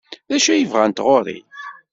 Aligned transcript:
D 0.29 0.31
acu 0.35 0.49
ay 0.51 0.65
bɣant 0.71 1.03
ɣer-i? 1.07 1.37